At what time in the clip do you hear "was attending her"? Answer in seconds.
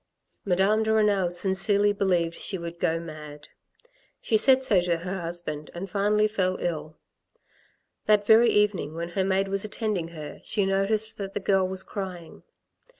9.47-10.41